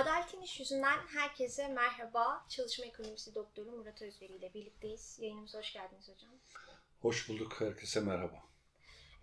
[0.00, 2.46] Adaletin İş Yüzünden herkese merhaba.
[2.48, 5.18] Çalışma Ekonomisi Doktoru Murat Özveri ile birlikteyiz.
[5.20, 6.30] Yayınımıza hoş geldiniz hocam.
[7.00, 8.42] Hoş bulduk, herkese merhaba.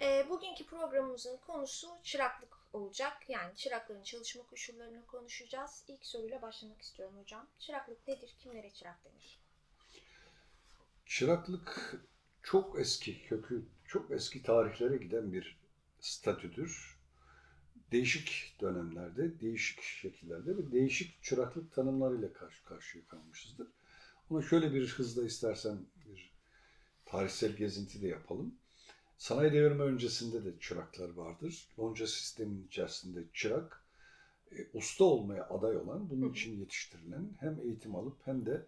[0.01, 3.29] E, bugünkü programımızın konusu çıraklık olacak.
[3.29, 5.83] Yani çırakların çalışma koşullarını konuşacağız.
[5.87, 7.47] İlk soruyla başlamak istiyorum hocam.
[7.59, 8.35] Çıraklık nedir?
[8.39, 9.39] Kimlere çırak denir?
[11.05, 11.95] Çıraklık
[12.43, 15.59] çok eski, kökü çok eski tarihlere giden bir
[15.99, 16.96] statüdür.
[17.91, 23.67] Değişik dönemlerde, değişik şekillerde ve değişik çıraklık tanımlarıyla karşı karşıya kalmışızdır.
[24.29, 26.31] Ama şöyle bir hızla istersen bir
[27.05, 28.55] tarihsel gezinti de yapalım.
[29.17, 31.67] Sanayi devrimi öncesinde de çıraklar vardır.
[31.79, 33.83] Lonca sistemin içerisinde çırak,
[34.51, 38.65] e, usta olmaya aday olan, bunun için yetiştirilen hem eğitim alıp hem de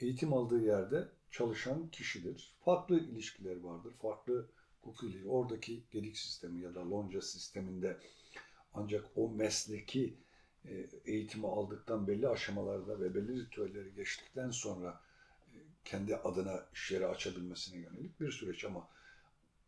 [0.00, 2.54] eğitim aldığı yerde çalışan kişidir.
[2.64, 4.46] Farklı ilişkiler vardır, farklı
[4.82, 7.96] hukuki, oradaki gedik sistemi ya da lonca sisteminde
[8.74, 10.14] ancak o mesleki
[10.64, 15.00] e, eğitimi aldıktan belli aşamalarda ve belli ritüelleri geçtikten sonra
[15.46, 18.88] e, kendi adına iş yeri açabilmesine yönelik bir süreç ama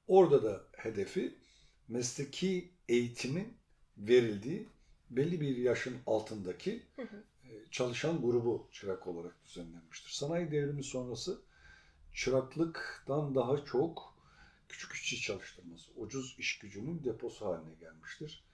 [0.08, 1.34] orada da hedefi
[1.88, 3.56] mesleki eğitimin
[3.98, 4.68] verildiği
[5.10, 7.24] belli bir yaşın altındaki Hı hı.
[7.44, 10.10] e, çalışan grubu çırak olarak düzenlenmiştir.
[10.10, 11.42] Sanayi devrimi sonrası
[12.14, 14.14] çıraklıktan daha çok
[14.68, 18.44] küçük işçi çalıştırması, ucuz iş gücünün deposu haline gelmiştir.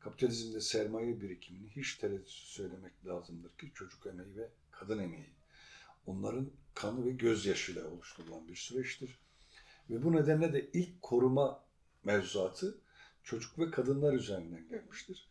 [0.00, 5.30] Kapitalizmde sermaye birikimini hiç tereddütsüz söylemek lazımdır ki çocuk emeği ve kadın emeği
[6.06, 9.18] onların kanı ve gözyaşıyla oluşturulan bir süreçtir.
[9.90, 11.64] Ve bu nedenle de ilk koruma
[12.04, 12.78] mevzuatı
[13.22, 15.28] çocuk ve kadınlar üzerinden gelmiştir.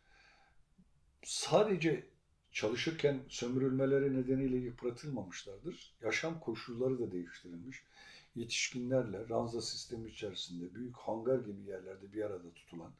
[1.24, 2.08] Sadece
[2.52, 5.96] çalışırken sömürülmeleri nedeniyle yıpratılmamışlardır.
[6.02, 7.84] Yaşam koşulları da değiştirilmiş.
[8.36, 12.92] Yetişkinlerle ranza sistemi içerisinde büyük hangar gibi yerlerde bir arada tutulan,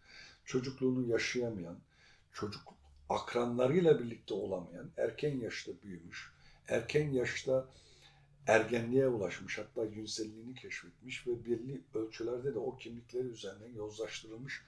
[0.48, 1.78] çocukluğunu yaşayamayan,
[2.34, 2.62] çocuk
[3.10, 6.32] akranlarıyla birlikte olamayan, erken yaşta büyümüş,
[6.68, 7.68] erken yaşta
[8.48, 14.64] ergenliğe ulaşmış, hatta cinselliğini keşfetmiş ve belli ölçülerde de o kimlikleri üzerinden yozlaştırılmış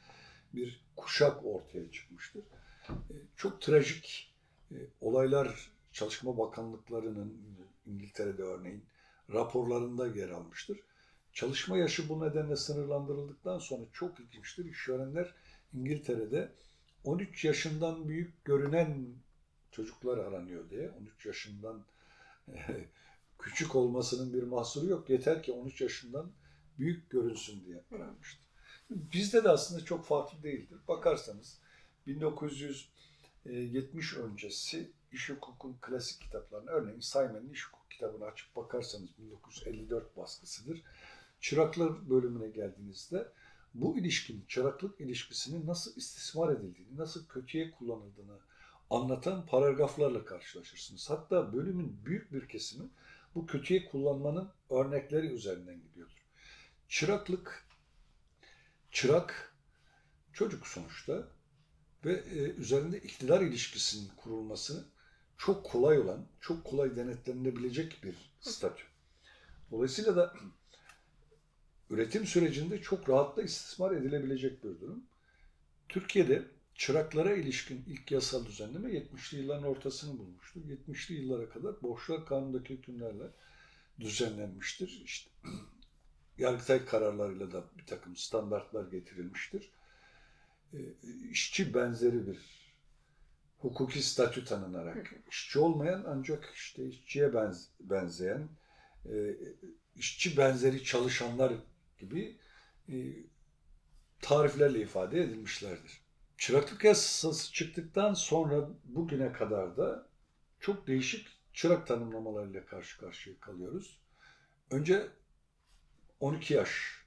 [0.54, 2.44] bir kuşak ortaya çıkmıştır.
[2.90, 4.34] E, Çok trajik
[4.72, 7.42] e, olaylar Çalışma Bakanlıklarının
[7.86, 8.84] İngiltere'de örneğin
[9.34, 10.80] raporlarında yer almıştır.
[11.34, 14.66] Çalışma yaşı bu nedenle sınırlandırıldıktan sonra çok ilginçtir.
[14.66, 15.36] İşverenler
[15.74, 16.52] İngiltere'de
[17.04, 19.08] 13 yaşından büyük görünen
[19.72, 20.90] çocuklar aranıyor diye.
[20.90, 21.86] 13 yaşından
[23.40, 25.10] küçük olmasının bir mahsuru yok.
[25.10, 26.32] Yeter ki 13 yaşından
[26.78, 28.50] büyük görünsün diye aranmıştır.
[28.90, 30.78] Bizde de aslında çok farklı değildir.
[30.88, 31.60] Bakarsanız
[32.08, 40.84] 1970 öncesi iş hukukun klasik kitaplarına, örneğin Simon'ın iş hukuk kitabını açıp bakarsanız 1954 baskısıdır.
[41.42, 43.32] Çıraklar bölümüne geldiğinizde
[43.82, 48.38] bu ilişkinin, çıraklık ilişkisinin nasıl istismar edildiğini, nasıl kötüye kullanıldığını
[48.90, 51.10] anlatan paragraflarla karşılaşırsınız.
[51.10, 52.90] Hatta bölümün büyük bir kesimi
[53.36, 56.26] bu kötüye kullanmanın örnekleri üzerinden gidiyordur.
[56.88, 57.66] Çıraklık,
[58.92, 59.56] çırak
[60.34, 61.28] çocuk sonuçta
[62.06, 64.86] ve e, üzerinde iktidar ilişkisinin kurulması
[65.38, 68.84] çok kolay olan, çok kolay denetlenilebilecek bir statü.
[69.72, 70.34] Dolayısıyla da
[71.90, 75.04] üretim sürecinde çok rahatla istismar edilebilecek bir durum.
[75.90, 76.44] Türkiye'de
[76.76, 80.62] çıraklara ilişkin ilk yasal düzenleme 70'li yılların ortasını bulmuştur.
[80.62, 83.24] 70'li yıllara kadar Borçlar Kanunu'ndaki hükümlerle
[84.00, 85.02] düzenlenmiştir.
[85.06, 85.32] İşte
[86.38, 89.72] Yargıtay kararlarıyla da bir takım standartlar getirilmiştir.
[90.74, 90.78] E,
[91.32, 92.40] işçi benzeri bir
[93.58, 98.50] hukuki statü tanınarak, işçi olmayan ancak işte işçiye benz, benzeyen,
[99.06, 99.36] e,
[99.96, 101.54] işçi benzeri çalışanlar
[102.00, 102.38] gibi
[102.90, 102.96] e,
[104.22, 106.02] tariflerle ifade edilmişlerdir.
[106.38, 110.08] Çıraklık yasası çıktıktan sonra bugüne kadar da
[110.60, 114.00] çok değişik çırak tanımlamalarıyla karşı karşıya kalıyoruz.
[114.72, 115.08] Önce
[116.20, 117.00] 12 yaş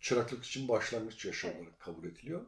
[0.00, 2.42] çıraklık için başlangıç yaşı olarak kabul ediliyor.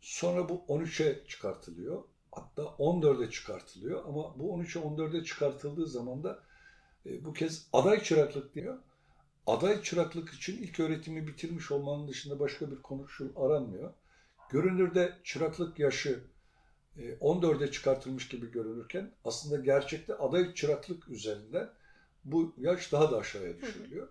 [0.00, 2.04] Sonra bu 13'e çıkartılıyor.
[2.32, 6.42] Hatta 14'e çıkartılıyor ama bu 13'e 14'e çıkartıldığı zaman da
[7.06, 8.78] e, bu kez aday çıraklık diyor.
[9.46, 13.92] Aday çıraklık için ilk öğretimi bitirmiş olmanın dışında başka bir konuşul aranmıyor.
[14.50, 16.24] Görünürde çıraklık yaşı
[16.96, 21.70] e, 14'e çıkartılmış gibi görünürken aslında gerçekte aday çıraklık üzerinden
[22.24, 24.08] bu yaş daha da aşağıya düşürülüyor.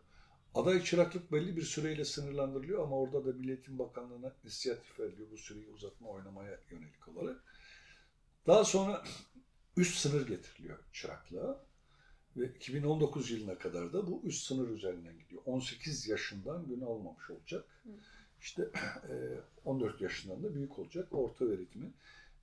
[0.56, 5.38] Aday çıraklık belli bir süreyle sınırlandırılıyor ama orada da Milli Eğitim Bakanlığı'na inisiyatif veriliyor bu
[5.38, 7.44] süreyi uzatma oynamaya yönelik olarak.
[8.48, 9.04] Daha sonra
[9.78, 11.66] üst sınır getiriliyor çıraklığa
[12.38, 15.42] ve 2019 yılına kadar da bu üst sınır üzerinden gidiyor.
[15.46, 17.66] 18 yaşından gün almamış olacak.
[18.42, 18.64] İşte
[19.10, 19.16] e,
[19.66, 21.08] 14 yaşından da büyük olacak.
[21.12, 21.92] Orta öğretimi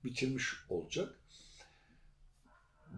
[0.03, 1.19] bitirmiş olacak.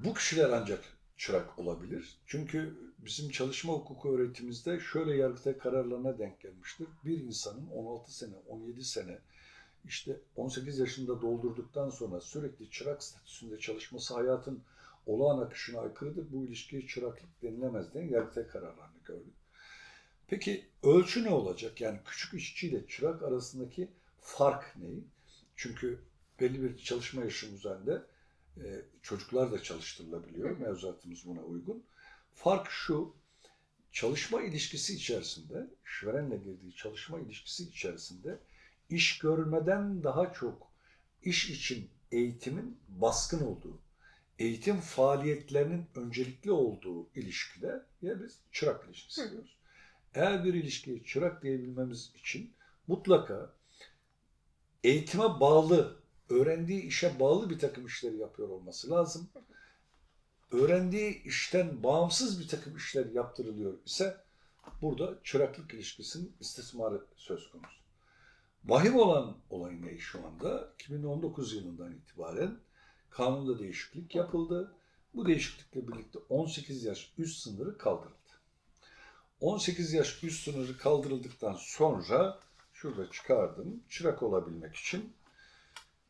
[0.03, 0.83] bu kişiler ancak
[1.17, 2.17] çırak olabilir.
[2.25, 6.87] Çünkü bizim çalışma hukuku öğretimizde şöyle yargıtay kararlarına denk gelmiştir.
[7.05, 9.19] Bir insanın 16 sene, 17 sene
[9.85, 14.63] işte 18 yaşında doldurduktan sonra sürekli çırak statüsünde çalışması hayatın
[15.05, 16.31] olağan akışına aykırıdır.
[16.31, 19.33] Bu ilişkiye çıraklık denilemez diye yargıtay kararlarını gördük.
[20.27, 21.81] Peki ölçü ne olacak?
[21.81, 23.89] Yani küçük işçi ile çırak arasındaki
[24.21, 24.87] fark ne?
[25.55, 25.99] Çünkü
[26.39, 28.03] belli bir çalışma yaşı üzerinde
[28.57, 30.57] e, çocuklar da çalıştırılabiliyor.
[30.57, 31.83] Mevzuatımız buna uygun.
[32.33, 33.15] Fark şu,
[33.91, 38.39] çalışma ilişkisi içerisinde, işverenle girdiği çalışma ilişkisi içerisinde
[38.89, 40.71] iş görmeden daha çok
[41.23, 43.79] iş için eğitimin baskın olduğu,
[44.39, 49.57] eğitim faaliyetlerinin öncelikli olduğu ilişkide ya biz çırak ilişkisi Hı diyoruz.
[50.15, 52.53] Eğer bir ilişkiye çırak diyebilmemiz için
[52.87, 53.53] mutlaka
[54.83, 55.99] eğitime bağlı,
[56.29, 59.29] öğrendiği işe bağlı bir takım işleri yapıyor olması lazım.
[60.51, 64.17] Öğrendiği işten bağımsız bir takım işler yaptırılıyor ise
[64.81, 67.85] burada çıraklık ilişkisinin istismarı söz konusu.
[68.65, 70.73] Vahim olan olay ne şu anda?
[70.73, 72.59] 2019 yılından itibaren
[73.17, 74.75] kanunda değişiklik yapıldı.
[75.13, 78.15] Bu değişiklikle birlikte 18 yaş üst sınırı kaldırıldı.
[79.39, 82.39] 18 yaş üst sınırı kaldırıldıktan sonra
[82.73, 85.13] şurada çıkardım çırak olabilmek için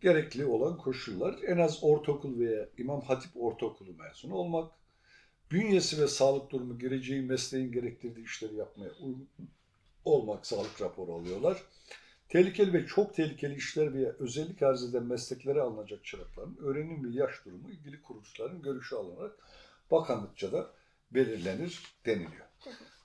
[0.01, 4.71] gerekli olan koşullar en az ortaokul veya İmam Hatip Ortaokulu mezunu olmak,
[5.51, 9.29] bünyesi ve sağlık durumu gireceği mesleğin gerektirdiği işleri yapmaya uygun
[10.05, 11.63] olmak sağlık raporu alıyorlar.
[12.29, 17.45] Tehlikeli ve çok tehlikeli işler veya özellik arz eden mesleklere alınacak çırakların öğrenim ve yaş
[17.45, 19.35] durumu ilgili kuruluşların görüşü alınarak
[19.91, 20.71] bakanlıkça da
[21.11, 22.45] belirlenir deniliyor.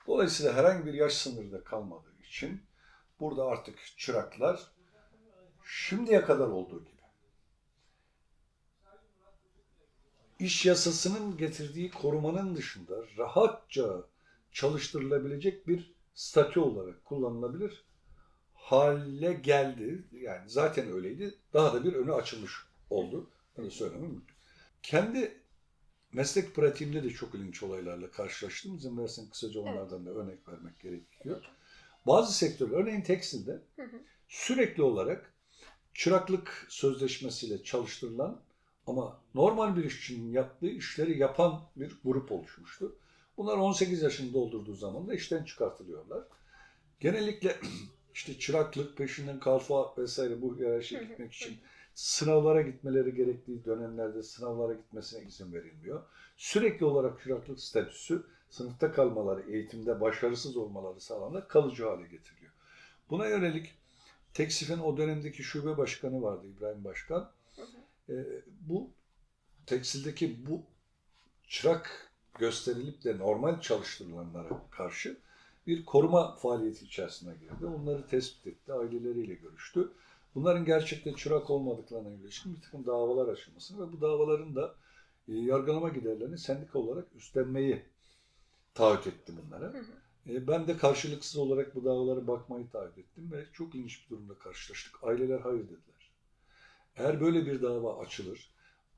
[0.07, 2.63] Dolayısıyla herhangi bir yaş sınırı da kalmadığı için
[3.21, 4.61] burada artık çıraklar
[5.65, 7.01] şimdiye kadar olduğu gibi
[10.41, 14.03] iş yasasının getirdiği korumanın dışında rahatça
[14.53, 17.85] çalıştırılabilecek bir statü olarak kullanılabilir
[18.61, 20.05] hale geldi.
[20.13, 21.35] Yani zaten öyleydi.
[21.53, 22.53] Daha da bir önü açılmış
[22.91, 23.31] oldu.
[23.57, 24.35] Bunu söylemem mümkün.
[24.83, 25.41] Kendi
[26.13, 28.75] meslek pratiğimde de çok ilginç olaylarla karşılaştım.
[28.75, 31.45] İzin versen kısaca onlardan da örnek vermek gerekiyor.
[32.07, 33.63] Bazı sektörler, örneğin tekstilde
[34.29, 35.35] sürekli olarak
[35.95, 38.41] çıraklık sözleşmesiyle çalıştırılan
[38.87, 42.97] ama normal bir işçinin yaptığı işleri yapan bir grup oluşmuştu.
[43.37, 46.25] Bunlar 18 yaşını doldurduğu zaman da işten çıkartılıyorlar.
[47.01, 47.57] Genellikle
[48.15, 51.59] işte çıraklık, peşinden kalfa vesaire bu hiyerarşiye gitmek için
[51.95, 56.03] sınavlara gitmeleri gerektiği dönemlerde sınavlara gitmesine izin verilmiyor.
[56.37, 62.53] Sürekli olarak çıraklık statüsü sınıfta kalmaları, eğitimde başarısız olmaları sağlanarak kalıcı hale getiriliyor.
[63.11, 63.75] Buna yönelik
[64.35, 67.31] Teksif'in o dönemdeki şube başkanı vardı İbrahim Başkan.
[68.09, 68.25] Ee,
[68.61, 68.91] bu
[69.67, 70.63] tekstildeki bu
[71.49, 75.17] çırak gösterilip de normal çalıştırılanlara karşı
[75.67, 77.67] bir koruma faaliyeti içerisine girdi.
[77.67, 79.93] Onları tespit etti, aileleriyle görüştü.
[80.35, 84.75] Bunların gerçekten çırak olmadıklarına ilişkin bir takım davalar açılmasını ve bu davaların da
[85.29, 87.83] e, yargılama giderlerini sendika olarak üstlenmeyi
[88.75, 89.65] taahhüt etti bunlara.
[89.73, 90.33] Hı hı.
[90.33, 94.35] E, Ben de karşılıksız olarak bu davalara bakmayı taahhüt ettim ve çok ilginç bir durumda
[94.35, 95.05] karşılaştık.
[95.05, 96.11] Aileler hayır dediler.
[96.97, 98.51] Eğer böyle bir dava açılır,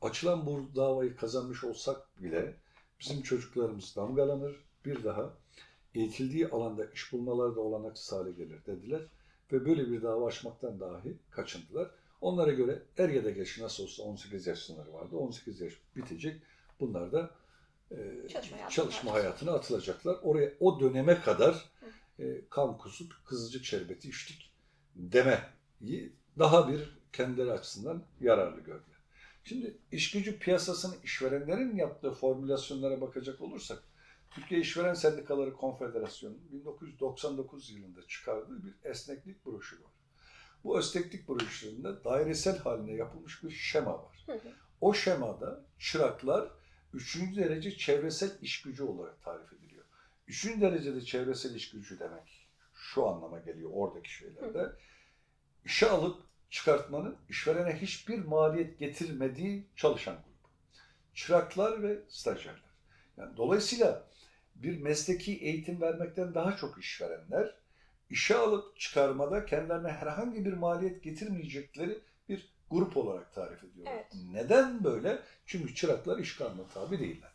[0.02, 2.56] açılan bu davayı kazanmış olsak bile
[3.00, 5.34] bizim çocuklarımız damgalanır, bir daha
[5.94, 9.02] eğitildiği alanda iş bulmaları da olanaksız hale gelir dediler.
[9.52, 11.90] Ve böyle bir dava açmaktan dahi kaçındılar.
[12.20, 15.16] Onlara göre er ya da geç nasıl olsa 18 yaş sınırı vardı.
[15.16, 16.42] 18 yaş bitecek.
[16.80, 17.30] Bunlar da
[17.90, 17.96] e,
[18.28, 20.16] Çalışma hayatına çalışma hayatına atılacaklar.
[20.22, 21.70] Oraya o döneme kadar
[22.18, 24.52] e, kan kusup kızılcık şerbeti içtik
[24.96, 28.96] demeyi daha bir kendileri açısından yararlı gördüler.
[29.44, 33.82] Şimdi iş gücü piyasasını işverenlerin yaptığı formülasyonlara bakacak olursak
[34.34, 39.90] Türkiye İşveren Sendikaları Konfederasyonu 1999 yılında çıkardığı bir esneklik broşürü var.
[40.64, 44.24] Bu esneklik broşüründe dairesel haline yapılmış bir şema var.
[44.26, 44.52] Hı hı.
[44.80, 46.48] O şemada çıraklar
[46.94, 49.84] üçüncü derece çevresel iş gücü olarak tarif ediliyor.
[50.28, 54.72] Üçüncü derecede çevresel iş gücü demek şu anlama geliyor oradaki şeylerde.
[55.64, 60.50] İşe alıp çıkartmanın işverene hiçbir maliyet getirmediği çalışan grubu.
[61.14, 62.72] Çıraklar ve stajyerler.
[63.16, 64.08] Yani dolayısıyla
[64.62, 67.54] bir mesleki eğitim vermekten daha çok işverenler
[68.10, 73.94] işe alıp çıkarmada kendilerine herhangi bir maliyet getirmeyecekleri bir grup olarak tarif ediyorlar.
[73.94, 74.06] Evet.
[74.32, 75.22] Neden böyle?
[75.46, 77.32] Çünkü çıraklar iş kanununa tabi değiller.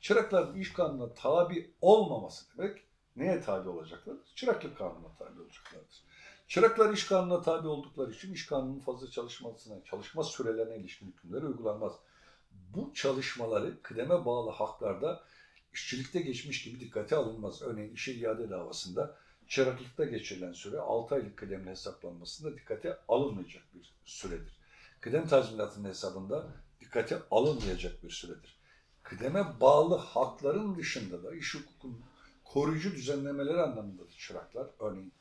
[0.00, 2.82] Çırakların iş kanununa tabi olmaması demek
[3.16, 4.16] neye tabi olacaklar?
[4.34, 6.04] Çıraklık kanununa tabi olacaklardır.
[6.48, 11.92] Çıraklar iş kanununa tabi oldukları için iş kanununun fazla çalışmasına, çalışma sürelerine ilişkin hükümleri uygulanmaz.
[12.50, 15.24] Bu çalışmaları kıdeme bağlı haklarda
[15.72, 17.62] işçilikte geçmiş gibi dikkate alınmaz.
[17.62, 19.16] Örneğin işe iade davasında
[19.48, 24.60] çıraklıkta geçirilen süre 6 aylık kıdemli hesaplanmasında dikkate alınmayacak bir süredir.
[25.00, 26.46] Kıdem tazminatının hesabında
[26.80, 28.60] dikkate alınmayacak bir süredir.
[29.02, 32.00] Kıdeme bağlı hakların dışında da iş hukukunun
[32.44, 35.12] koruyucu düzenlemeleri anlamında da çıraklar, örneğin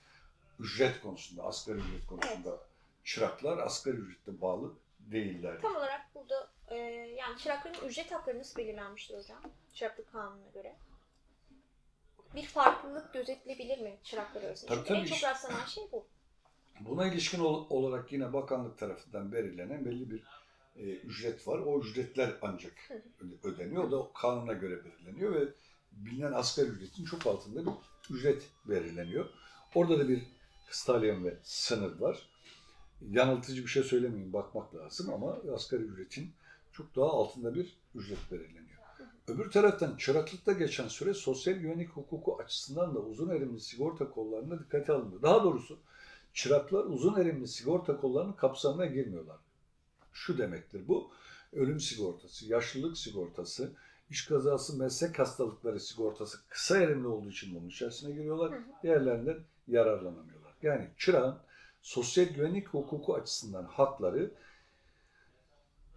[0.59, 2.59] ücret konusunda, asgari ücret konusunda
[3.03, 5.61] çıraklar asgari ücrete bağlı değiller.
[5.61, 6.75] Tam olarak burada e,
[7.19, 9.41] yani çırakların ücret hakları nasıl belirlenmiştir hocam?
[9.73, 10.75] Çıraklık kanununa göre.
[12.35, 14.71] Bir farklılık gözetilebilir mi çıraklar arasında?
[14.75, 15.09] Tabii, Çünkü en tabii.
[15.19, 16.05] çok rastlanan şey bu.
[16.79, 20.23] Buna ilişkin ol- olarak yine bakanlık tarafından belirlenen belli bir
[20.75, 21.59] e, ücret var.
[21.59, 22.73] O ücretler ancak
[23.19, 23.83] öde- ödeniyor.
[23.83, 25.47] O da kanuna göre belirleniyor ve
[25.91, 27.71] bilinen asgari ücretin çok altında bir
[28.15, 29.29] ücret belirleniyor.
[29.75, 30.23] Orada da bir
[30.67, 32.29] kıstalyen ve sınır var.
[33.01, 36.31] Yanıltıcı bir şey söylemeyeyim, bakmak lazım ama asgari ücretin
[36.79, 38.79] çok daha altında bir ücret belirleniyor.
[39.27, 44.93] Öbür taraftan çıraklıkta geçen süre sosyal güvenlik hukuku açısından da uzun erimli sigorta kollarına dikkate
[44.93, 45.21] alınıyor.
[45.21, 45.79] Daha doğrusu
[46.33, 49.37] çıraklar uzun erimli sigorta kollarının kapsamına girmiyorlar.
[50.13, 51.11] Şu demektir bu,
[51.53, 53.71] ölüm sigortası, yaşlılık sigortası,
[54.09, 58.53] iş kazası, meslek hastalıkları sigortası kısa erimli olduğu için bunun içerisine giriyorlar.
[58.83, 60.53] Diğerlerinden yararlanamıyorlar.
[60.61, 61.37] Yani çırağın
[61.81, 64.31] sosyal güvenlik hukuku açısından hakları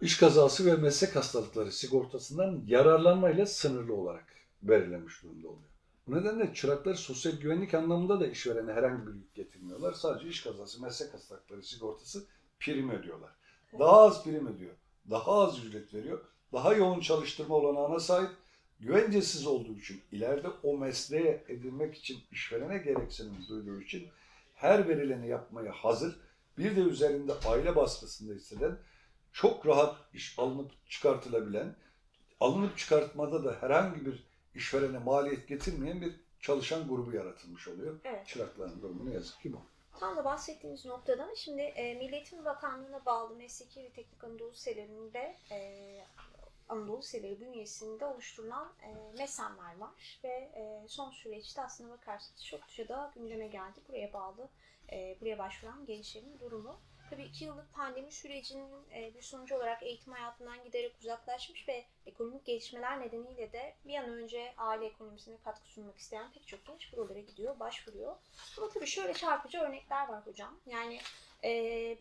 [0.03, 4.25] iş kazası ve meslek hastalıkları sigortasından yararlanmayla sınırlı olarak
[4.61, 5.69] belirlenmiş durumda oluyor.
[6.07, 9.93] Bu nedenle çıraklar sosyal güvenlik anlamında da işverene herhangi bir yük getirmiyorlar.
[9.93, 12.23] Sadece iş kazası, meslek hastalıkları sigortası
[12.59, 13.29] prim ödüyorlar.
[13.79, 14.73] Daha az prim ödüyor.
[15.09, 16.19] Daha az ücret veriyor.
[16.53, 18.31] Daha yoğun çalıştırma olanağına sahip.
[18.79, 24.07] Güvencesiz olduğu için, ileride o mesleğe edinmek için işverene gereksinim duyduğu için
[24.55, 26.15] her verileni yapmaya hazır.
[26.57, 28.77] Bir de üzerinde aile baskısında hisseden,
[29.33, 31.75] çok rahat iş alınıp çıkartılabilen,
[32.39, 37.99] alınıp çıkartmada da herhangi bir işverene maliyet getirmeyen bir çalışan grubu yaratılmış oluyor.
[38.03, 38.27] Evet.
[38.27, 39.61] Çırakların durumu ne yazık ki bu.
[39.99, 45.35] Tam da bahsettiğimiz noktada şimdi e, Milli Eğitim Bakanlığı'na bağlı Mesleki ve Teknik Anadolu Liselerinde
[45.51, 45.57] e,
[46.69, 53.11] Anadolu Liseleri bünyesinde oluşturulan e, mesenler var ve e, son süreçte aslına bakarsanız çokça da
[53.15, 53.79] gündeme geldi.
[53.89, 54.49] Buraya bağlı,
[54.91, 56.79] e, buraya başvuran gençlerin durumu.
[57.13, 62.45] Tabii iki yıllık pandemi sürecinin e, bir sonucu olarak eğitim hayatından giderek uzaklaşmış ve ekonomik
[62.45, 67.19] gelişmeler nedeniyle de bir an önce aile ekonomisine katkı sunmak isteyen pek çok genç buralara
[67.19, 68.15] gidiyor, başvuruyor.
[68.57, 70.59] Ama tabii şöyle çarpıcı örnekler var hocam.
[70.65, 70.99] Yani
[71.43, 71.51] e,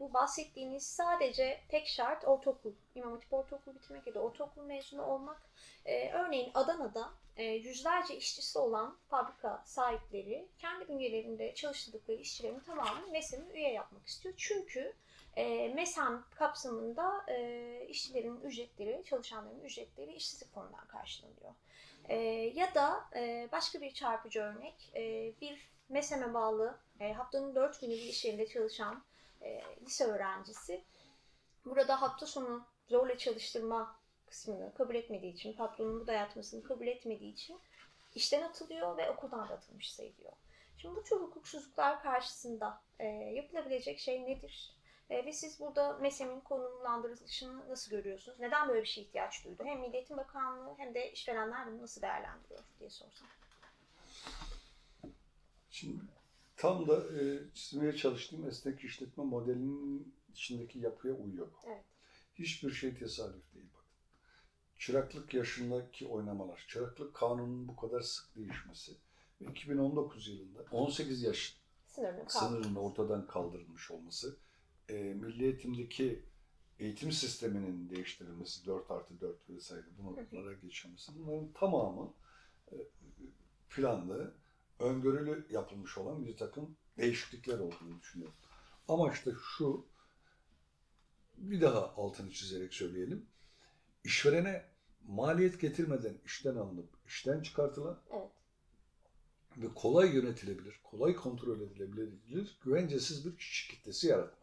[0.00, 5.42] bu bahsettiğiniz sadece tek şart ortaokul, İmam Hatip ortaokul bitirmek ya da ortaokul mezunu olmak.
[5.84, 13.52] E, örneğin Adana'da e, yüzlerce işçisi olan fabrika sahipleri kendi bünyelerinde çalıştırdıkları işçilerin tamamını MESEM'e
[13.54, 14.34] üye yapmak istiyor.
[14.38, 14.94] Çünkü
[15.36, 21.54] e, MESEM kapsamında e, işçilerin ücretleri, çalışanların ücretleri işsizlik fonundan karşılanıyor.
[22.08, 22.16] E,
[22.54, 27.90] ya da e, başka bir çarpıcı örnek, e, bir MESEM'e bağlı e, haftanın dört günü
[27.90, 29.04] bir iş yerinde çalışan
[29.42, 30.84] e, lise öğrencisi
[31.64, 33.96] burada hafta sonu zorla çalıştırma
[34.26, 37.60] kısmını kabul etmediği için, patronun bu dayatmasını kabul etmediği için
[38.14, 40.32] işten atılıyor ve okuldan da atılmış sayılıyor.
[40.78, 44.81] Şimdi bu tür hukuksuzluklar karşısında e, yapılabilecek şey nedir?
[45.12, 48.40] E, ve siz burada MESEM'in konumlandırılışını nasıl görüyorsunuz?
[48.40, 49.62] Neden böyle bir şeye ihtiyaç duydu?
[49.64, 53.28] Hem Milli Eğitim Bakanlığı hem de işverenler bunu nasıl değerlendiriyor diye sorsam.
[55.70, 56.02] Şimdi
[56.56, 61.46] tam da e, çizmeye çalıştığım esnek işletme modelinin içindeki yapıya uyuyor.
[61.52, 61.68] bu.
[61.68, 61.84] Evet.
[62.34, 63.86] Hiçbir şey tesadüf değil bakın.
[64.78, 68.92] Çıraklık yaşındaki oynamalar, çıraklık kanunun bu kadar sık değişmesi
[69.40, 72.44] ve 2019 yılında 18 yaş Sınırını kaldı.
[72.44, 74.36] sınırının ortadan kaldırılmış olması,
[74.88, 76.22] e, milli eğitimdeki
[76.78, 82.14] eğitim sisteminin değiştirilmesi, 4 artı 4 vesaire bunlara geçilmesi, bunların tamamı
[82.72, 82.76] e,
[83.70, 84.34] planlı,
[84.78, 88.36] öngörülü yapılmış olan bir takım değişiklikler olduğunu düşünüyorum.
[88.88, 89.86] Amaç da şu,
[91.36, 93.26] bir daha altını çizerek söyleyelim.
[94.04, 94.64] İşverene
[95.08, 98.30] maliyet getirmeden işten alınıp işten çıkartılan Evet.
[99.56, 104.41] ve kolay yönetilebilir, kolay kontrol edilebilir, güvencesiz bir işçi kitlesi yaratmak.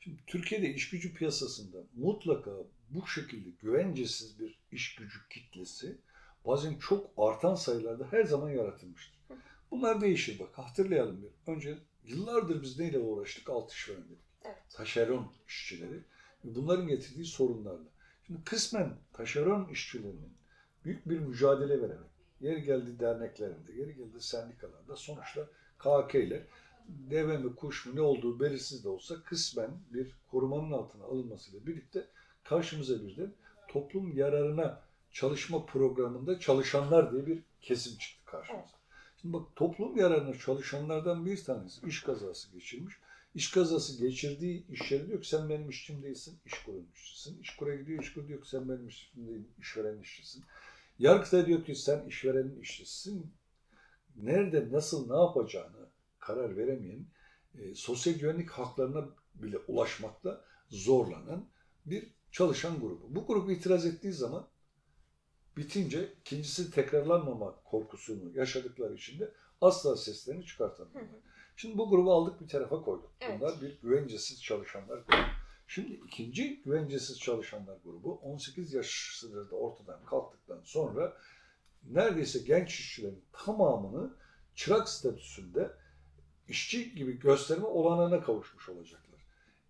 [0.00, 2.50] Şimdi Türkiye'de iş gücü piyasasında mutlaka
[2.90, 5.98] bu şekilde güvencesiz bir iş gücü kitlesi
[6.46, 9.18] bazen çok artan sayılarda her zaman yaratılmıştır.
[9.70, 11.52] Bunlar değişir bak hatırlayalım bir.
[11.52, 13.50] Önce yıllardır biz neyle uğraştık?
[13.50, 14.18] Alt işveren dedik.
[14.44, 14.62] Evet.
[14.70, 16.00] Taşeron işçileri
[16.44, 17.88] bunların getirdiği sorunlarla.
[18.26, 20.34] Şimdi kısmen taşeron işçilerinin
[20.84, 26.46] büyük bir mücadele vererek Yeri geldi derneklerinde, yeri geldi sendikalarda sonuçta KK ile
[26.88, 32.06] deve mi kuş mu ne olduğu belirsiz de olsa kısmen bir korumanın altına alınmasıyla birlikte
[32.44, 33.30] karşımıza bir de
[33.68, 38.64] toplum yararına çalışma programında çalışanlar diye bir kesim çıktı karşımıza.
[38.64, 38.84] Evet.
[39.22, 42.94] Şimdi bak toplum yararına çalışanlardan bir tanesi iş kazası geçirmiş.
[43.34, 47.40] İş kazası geçirdiği iş yeri diyor ki sen benim işçim değilsin, iş kurun işçisin.
[47.42, 50.44] İş kura gidiyor, iş kur diyor ki sen benim işçim değilsin, işveren işçisin.
[50.98, 53.32] Yargıta diyor ki sen işverenin işçisisin.
[54.16, 55.83] Nerede, nasıl, ne yapacağını
[56.26, 57.06] karar veremeyen,
[57.58, 61.48] e, sosyal güvenlik haklarına bile ulaşmakta zorlanan
[61.86, 63.14] bir çalışan grubu.
[63.14, 64.48] Bu grup itiraz ettiği zaman
[65.56, 71.20] bitince ikincisi tekrarlanmama korkusunu yaşadıkları için de asla seslerini çıkartamıyorlar.
[71.56, 73.10] Şimdi bu grubu aldık bir tarafa koyduk.
[73.20, 73.40] Evet.
[73.40, 75.22] Bunlar bir güvencesiz çalışanlar grubu.
[75.66, 81.16] Şimdi ikinci güvencesiz çalışanlar grubu 18 yaş sınırı da ortadan kalktıktan sonra
[81.82, 84.14] neredeyse genç işçilerin tamamını
[84.54, 85.70] çırak statüsünde
[86.48, 89.20] işçi gibi gösterme olanağına kavuşmuş olacaklar.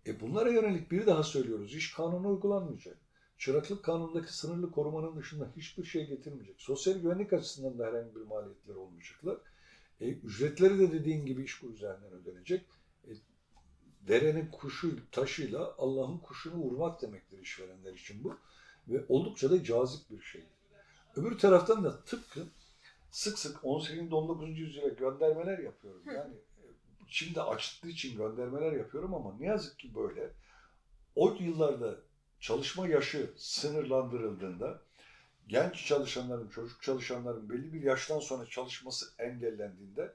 [0.07, 1.75] E bunlara yönelik bir daha söylüyoruz.
[1.75, 2.99] İş kanunu uygulanmayacak.
[3.39, 6.61] Çıraklık kanunundaki sınırlı korumanın dışında hiçbir şey getirmeyecek.
[6.61, 9.37] Sosyal güvenlik açısından da herhangi bir maliyetleri olmayacaklar.
[10.01, 12.67] E, ücretleri de dediğin gibi iş kur üzerinden ödenecek.
[13.05, 13.11] E,
[14.09, 18.37] derenin kuşu taşıyla Allah'ın kuşunu vurmak demektir işverenler için bu.
[18.89, 20.45] Ve oldukça da cazip bir şey.
[21.17, 22.41] Öbür taraftan da tıpkı
[23.11, 24.13] sık sık 18.
[24.13, 24.59] 19.
[24.59, 26.03] yüzyıla göndermeler yapıyorum.
[26.07, 26.35] Yani
[27.05, 30.31] e, şimdi açtığı için göndermeler yapıyorum ama ne yazık ki böyle.
[31.17, 31.97] O yıllarda
[32.41, 34.83] çalışma yaşı sınırlandırıldığında
[35.49, 40.15] genç çalışanların, çocuk çalışanların belli bir yaştan sonra çalışması engellendiğinde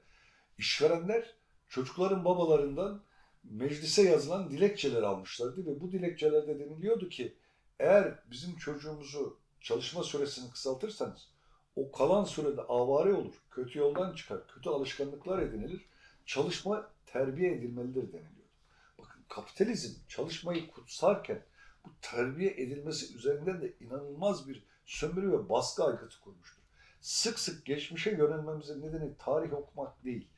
[0.58, 1.34] işverenler
[1.68, 3.02] çocukların babalarından
[3.44, 7.34] meclise yazılan dilekçeler almışlardı ve bu dilekçelerde deniliyordu ki
[7.78, 11.28] eğer bizim çocuğumuzu çalışma süresini kısaltırsanız
[11.76, 15.86] o kalan sürede avare olur, kötü yoldan çıkar, kötü alışkanlıklar edinilir,
[16.30, 18.50] çalışma terbiye edilmelidir deniliyordu.
[18.98, 21.42] Bakın kapitalizm çalışmayı kutsarken
[21.84, 26.62] bu terbiye edilmesi üzerinden de inanılmaz bir sömürü ve baskı aygıtı kurmuştur.
[27.00, 30.28] Sık sık geçmişe yönelmemizin nedeni tarih okumak değil,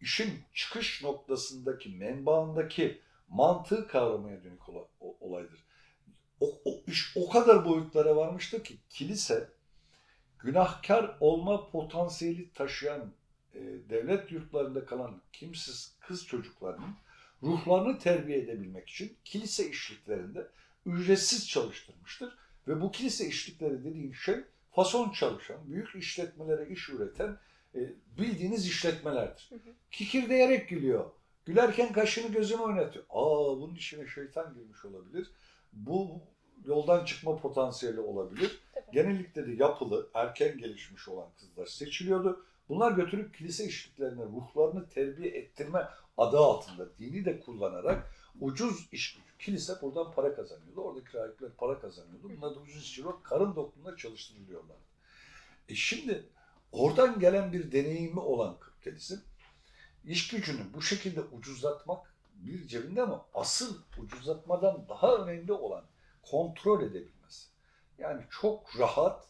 [0.00, 4.62] işin çıkış noktasındaki, menbaındaki mantığı kavramaya dönük
[5.00, 5.66] olaydır.
[6.40, 9.50] O, o iş o kadar boyutlara varmıştır ki kilise
[10.38, 13.12] günahkar olma potansiyeli taşıyan
[13.56, 16.94] e, devlet yurtlarında kalan kimsiz kız çocuklarının
[17.42, 20.48] ruhlarını terbiye edebilmek için kilise işliklerinde
[20.86, 22.38] ücretsiz çalıştırmıştır.
[22.68, 24.36] Ve bu kilise işlikleri dediğin şey
[24.72, 27.38] fason çalışan, büyük işletmelere iş üreten
[27.74, 27.80] e,
[28.18, 29.50] bildiğiniz işletmelerdir.
[29.50, 29.74] Hı hı.
[29.90, 31.10] Kikirdeyerek gülüyor.
[31.44, 33.04] Gülerken kaşını gözünü oynatıyor.
[33.10, 35.30] Aa bunun içine şeytan girmiş olabilir.
[35.72, 36.20] Bu
[36.64, 38.60] yoldan çıkma potansiyeli olabilir.
[38.74, 38.84] Tabii.
[38.92, 42.46] Genellikle de yapılı, erken gelişmiş olan kızlar seçiliyordu.
[42.68, 49.26] Bunlar götürüp kilise işliklerine ruhlarını terbiye ettirme adı altında dini de kullanarak ucuz iş gücü.
[49.38, 50.80] Kilise buradan para kazanıyordu.
[50.80, 52.30] Oradaki rahipler para kazanıyordu.
[52.36, 54.84] Bunlar da ucuz işçi olarak karın dokluğunda çalıştırılıyorlardı.
[55.68, 56.26] E şimdi
[56.72, 59.20] oradan gelen bir deneyimi olan kapitalizm
[60.04, 65.84] iş gücünü bu şekilde ucuzlatmak bir cebinde ama asıl ucuzlatmadan daha önemli olan
[66.22, 67.46] kontrol edebilmesi.
[67.98, 69.26] Yani çok rahat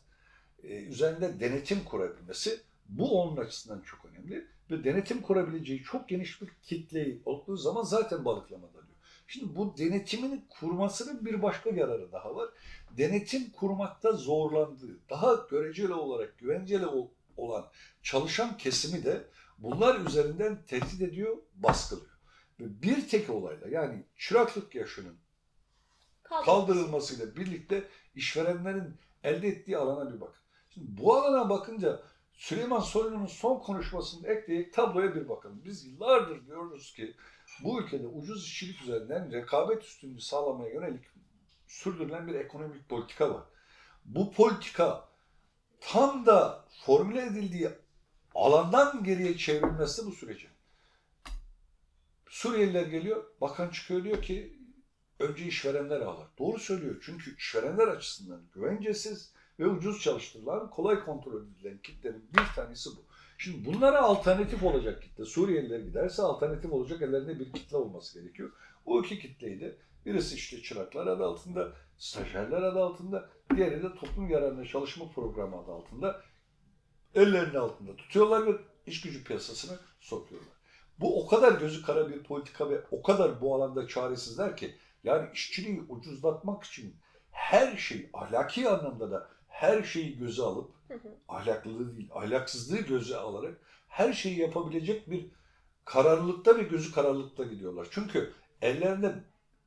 [0.62, 4.46] e, üzerinde denetim kurabilmesi bu onun açısından çok önemli.
[4.70, 8.96] Ve denetim kurabileceği çok geniş bir kitleyi olduğu zaman zaten balıklamada diyor.
[9.26, 12.48] Şimdi bu denetimini kurmasının bir başka yararı daha var.
[12.90, 17.66] Denetim kurmakta zorlandığı, daha göreceli olarak güvenceli ol- olan
[18.02, 19.24] çalışan kesimi de
[19.58, 22.16] bunlar üzerinden tehdit ediyor, baskılıyor.
[22.60, 25.16] Ve bir tek olayla yani çıraklık yaşının
[26.22, 28.94] kaldırılmasıyla birlikte işverenlerin
[29.24, 30.42] elde ettiği alana bir bakın.
[30.70, 32.02] Şimdi bu alana bakınca
[32.36, 35.62] Süleyman Soylu'nun son konuşmasını ekleyerek tabloya bir bakalım.
[35.64, 37.14] Biz yıllardır diyoruz ki
[37.62, 41.04] bu ülkede ucuz işçilik üzerinden rekabet üstünlüğü sağlamaya yönelik
[41.66, 43.44] sürdürülen bir ekonomik politika var.
[44.04, 45.08] Bu politika
[45.80, 47.70] tam da formüle edildiği
[48.34, 50.50] alandan geriye çevrilmesi bu sürecin.
[52.28, 54.58] Suriyeliler geliyor, bakan çıkıyor diyor ki
[55.18, 56.28] önce işverenler ağlar.
[56.38, 62.90] Doğru söylüyor çünkü işverenler açısından güvencesiz ve ucuz çalıştırılan, kolay kontrol edilen kitlenin bir tanesi
[62.90, 63.04] bu.
[63.38, 65.24] Şimdi bunlara alternatif olacak kitle.
[65.24, 68.52] Suriyeliler giderse alternatif olacak ellerinde bir kitle olması gerekiyor.
[68.86, 74.30] O iki kitleyi de birisi işte çıraklar adı altında, stajyerler adı altında, diğeri de toplum
[74.30, 76.22] yararına çalışma programı adı altında
[77.14, 80.56] ellerinin altında tutuyorlar ve iş gücü piyasasına sokuyorlar.
[81.00, 85.28] Bu o kadar gözü kara bir politika ve o kadar bu alanda çaresizler ki yani
[85.34, 86.96] işçiliği ucuzlatmak için
[87.30, 90.70] her şey ahlaki anlamda da her şeyi göze alıp
[91.28, 95.26] ahlaklılığı değil, ahlaksızlığı göze alarak her şeyi yapabilecek bir
[95.84, 97.88] kararlılıkta ve gözü kararlılıkta gidiyorlar.
[97.90, 99.14] Çünkü ellerinde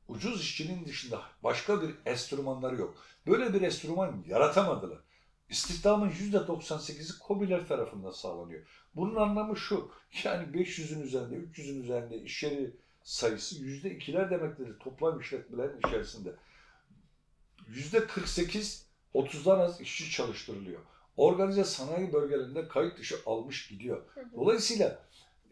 [0.08, 2.94] ucuz işçinin dışında başka bir enstrümanları yok.
[3.26, 4.98] Böyle bir enstrüman yaratamadılar.
[5.48, 8.62] İstihdamın %98'i KOBİ'ler tarafından sağlanıyor.
[8.96, 9.90] Bunun anlamı şu,
[10.24, 16.34] yani 500'ün üzerinde, 300'ün üzerinde iş yeri sayısı %2'ler demektir toplam işletmelerin içerisinde.
[17.68, 20.80] %48, 30'dan az işçi çalıştırılıyor.
[21.16, 24.02] Organize sanayi bölgelerinde kayıt dışı almış gidiyor.
[24.34, 25.02] Dolayısıyla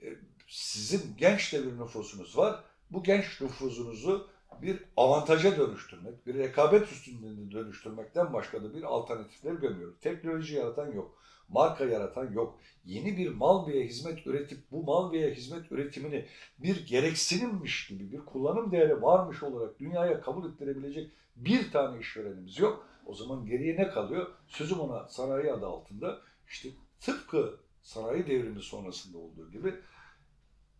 [0.02, 0.06] e,
[0.48, 2.64] sizin genç de bir nüfusunuz var.
[2.90, 4.28] Bu genç nüfusunuzu
[4.62, 10.00] bir avantaja dönüştürmek, bir rekabet üstünlüğüne dönüştürmekten başka da bir alternatifleri görmüyoruz.
[10.00, 11.18] Teknoloji yaratan yok,
[11.48, 12.58] marka yaratan yok.
[12.84, 16.26] Yeni bir mal veya hizmet üretip bu mal veya hizmet üretimini
[16.58, 22.86] bir gereksinimmiş gibi, bir kullanım değeri varmış olarak dünyaya kabul ettirebilecek bir tane işverenimiz yok.
[23.08, 24.26] O zaman geriye ne kalıyor?
[24.48, 26.68] Sözüm ona sanayi adı altında işte
[27.00, 29.74] tıpkı sanayi devrimi sonrasında olduğu gibi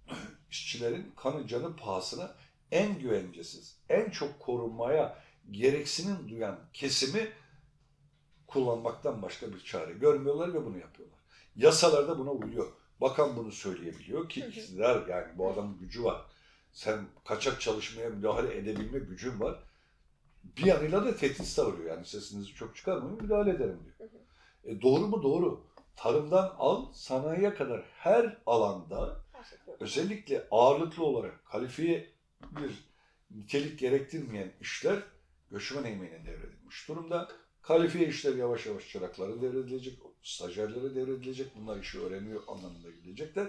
[0.51, 2.35] işçilerin kanı canı pahasına
[2.73, 7.33] en güvencesiz, en çok korunmaya gereksinim duyan kesimi
[8.47, 11.19] kullanmaktan başka bir çare görmüyorlar ve bunu yapıyorlar.
[11.57, 12.73] Yasalar da buna uyuyor.
[13.01, 16.23] Bakan bunu söyleyebiliyor ki iktidar yani bu adamın gücü var.
[16.73, 19.59] Sen kaçak çalışmaya müdahale edebilme gücün var.
[20.44, 24.11] Bir yanıyla da tehdit savuruyor yani sesinizi çok çıkarmayın müdahale ederim diyor.
[24.64, 25.22] E doğru mu?
[25.22, 25.64] Doğru.
[25.96, 29.16] Tarımdan al sanayiye kadar her alanda
[29.81, 32.11] özellikle ağırlıklı olarak kalifiye
[32.42, 32.88] bir
[33.31, 34.98] nitelik gerektirmeyen işler
[35.51, 37.29] göçmen emeğine devredilmiş durumda.
[37.62, 41.57] Kalifiye işler yavaş yavaş çıraklara devredilecek, stajyerlere devredilecek.
[41.57, 43.48] Bunlar işi öğreniyor anlamında gidecekler.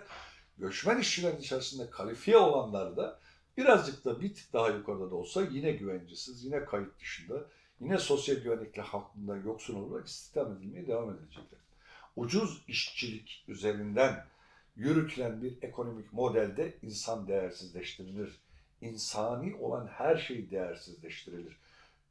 [0.58, 3.20] Göçmen işçilerin içerisinde kalifiye olanlar da
[3.60, 7.46] birazcık da bir tık daha yukarıda da olsa yine güvencesiz, yine kayıt dışında,
[7.80, 11.60] yine sosyal güvenlikle hakkında yoksun olarak istihdam edilmeye devam edilecekler.
[12.16, 14.26] Ucuz işçilik üzerinden
[14.76, 18.40] yürütülen bir ekonomik modelde insan değersizleştirilir.
[18.82, 21.58] İnsani olan her şey değersizleştirilir.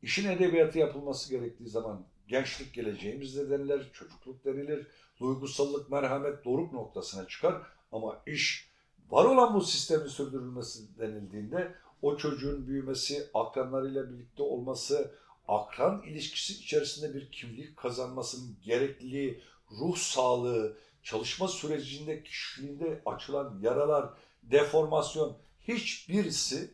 [0.03, 4.87] İşin edebiyatı yapılması gerektiği zaman gençlik geleceğimizde denilir, çocukluk denilir,
[5.21, 8.68] duygusallık, merhamet doruk noktasına çıkar ama iş
[9.11, 15.15] var olan bu sistemin sürdürülmesi denildiğinde o çocuğun büyümesi, akranlarıyla birlikte olması,
[15.49, 24.11] akran ilişkisi içerisinde bir kimlik kazanmasının gerekliliği, ruh sağlığı, çalışma sürecinde kişiliğinde açılan yaralar,
[24.43, 25.37] deformasyon
[25.69, 26.71] hiçbirisi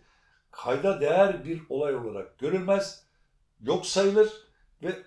[0.50, 3.04] kayda değer bir olay olarak görülmez,
[3.60, 4.32] yok sayılır
[4.82, 5.02] ve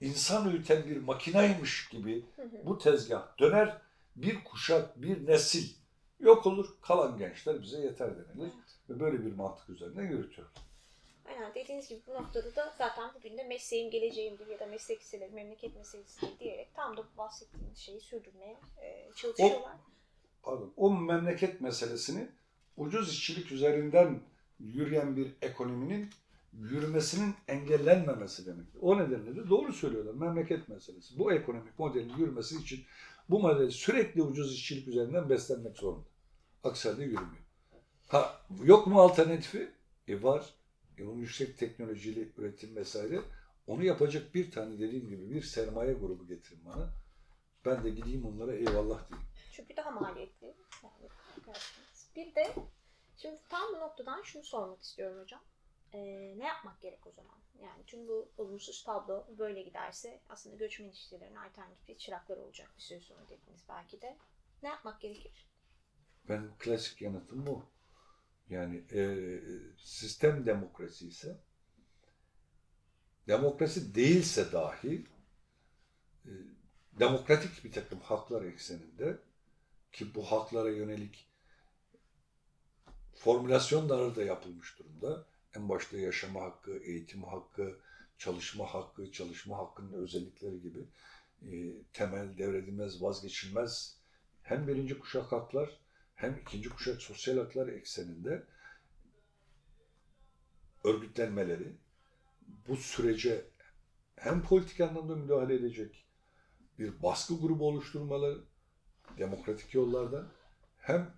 [0.00, 2.24] insan üreten bir makinaymış gibi
[2.64, 3.78] bu tezgah döner,
[4.16, 5.77] bir kuşak, bir nesil
[6.20, 8.52] yok olur, kalan gençler bize yeter denilir
[8.90, 10.48] ve böyle bir mantık üzerinden yürütüyor.
[11.28, 15.32] Aynen dediğiniz gibi bu noktada da zaten bugün de mesleğim geleceğimdir ya da meslek liseleri
[15.32, 19.76] memleket meselesidir diyerek tam da bu bahsettiğiniz şeyi sürdürmeye e, çalışıyorlar.
[20.42, 22.28] Pardon, o memleket meselesini
[22.76, 24.20] ucuz işçilik üzerinden
[24.60, 26.10] yürüyen bir ekonominin
[26.52, 28.78] yürümesinin engellenmemesi demektir.
[28.82, 30.14] O nedenle de doğru söylüyorlar.
[30.14, 31.18] Memleket meselesi.
[31.18, 32.84] Bu ekonomik modelin yürümesi için
[33.30, 36.08] bu model sürekli ucuz işçilik üzerinden beslenmek zorunda.
[36.64, 37.44] Aksi halde yürümüyor.
[38.08, 39.70] Ha, yok mu alternatifi?
[40.08, 40.54] E var.
[40.98, 43.20] E onun yüksek teknolojili üretim vesaire.
[43.66, 46.90] Onu yapacak bir tane dediğim gibi bir sermaye grubu getirin bana.
[47.64, 49.28] Ben de gideyim onlara eyvallah diyeyim.
[49.52, 50.54] Çünkü daha maliyetli.
[52.16, 52.54] Bir de
[53.16, 55.40] şimdi tam bu noktadan şunu sormak istiyorum hocam.
[55.92, 55.98] E,
[56.38, 57.36] ne yapmak gerek o zaman?
[57.62, 63.00] Yani tüm bu olumsuz tablo böyle giderse aslında göçmen işçilerin alternatifi çıraklar olacak bir süre
[63.00, 64.16] sonra dediniz belki de.
[64.62, 65.48] Ne yapmak gerekir?
[66.28, 67.66] Ben klasik yanıtım bu.
[68.50, 69.02] Yani e,
[69.78, 71.36] sistem demokrasi ise
[73.28, 75.06] demokrasi değilse dahi
[76.24, 76.32] e,
[76.98, 79.18] demokratik bir takım haklar ekseninde
[79.92, 81.28] ki bu haklara yönelik
[83.14, 85.26] formülasyonları da yapılmış durumda.
[85.56, 87.78] En başta yaşama hakkı, eğitim hakkı,
[88.18, 90.84] çalışma hakkı, çalışma hakkının özellikleri gibi
[91.42, 93.98] e, temel, devredilmez, vazgeçilmez
[94.42, 95.80] hem birinci kuşak haklar
[96.14, 98.46] hem ikinci kuşak sosyal haklar ekseninde
[100.84, 101.76] örgütlenmeleri
[102.68, 103.44] bu sürece
[104.16, 106.04] hem politik anlamda müdahale edecek
[106.78, 108.40] bir baskı grubu oluşturmaları
[109.18, 110.28] demokratik yollardan
[110.78, 111.10] hem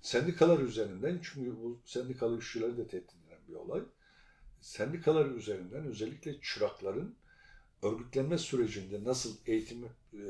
[0.00, 3.82] sendikalar üzerinden çünkü bu sendikalı işçileri de tehdit bir olay.
[4.60, 7.16] Sendikalar üzerinden özellikle çırakların
[7.82, 10.20] örgütlenme sürecinde nasıl eğitim e,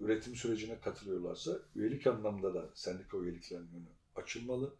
[0.00, 4.74] üretim sürecine katılıyorlarsa üyelik anlamda da sendika üyeliklerinin önü açılmalı.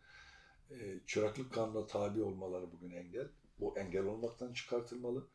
[0.70, 3.28] E, çıraklık kanuna tabi olmaları bugün engel.
[3.60, 5.26] Bu engel olmaktan çıkartılmalı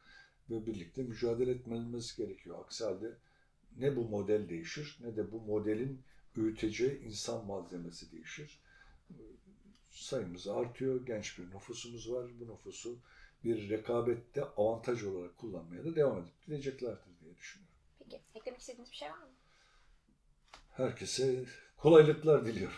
[0.49, 2.59] ve birlikte mücadele etmemiz gerekiyor.
[2.59, 3.17] Aksi halde
[3.77, 6.01] ne bu model değişir ne de bu modelin
[6.35, 8.61] üreteceği insan malzemesi değişir.
[9.89, 11.05] Sayımız artıyor.
[11.05, 12.27] Genç bir nüfusumuz var.
[12.39, 12.99] Bu nüfusu
[13.43, 17.75] bir rekabette avantaj olarak kullanmaya da devam edip gideceklerdir diye düşünüyorum.
[17.99, 19.29] Peki eklemek istediğiniz bir şey var mı?
[20.71, 21.45] Herkese
[21.77, 22.77] kolaylıklar diliyorum.